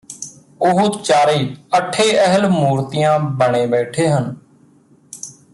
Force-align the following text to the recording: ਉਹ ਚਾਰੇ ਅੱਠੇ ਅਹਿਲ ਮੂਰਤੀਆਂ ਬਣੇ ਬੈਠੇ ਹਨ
ਉਹ 0.61 0.89
ਚਾਰੇ 1.01 1.35
ਅੱਠੇ 1.77 2.09
ਅਹਿਲ 2.25 2.47
ਮੂਰਤੀਆਂ 2.49 3.19
ਬਣੇ 3.19 3.65
ਬੈਠੇ 3.67 4.07
ਹਨ 4.07 4.35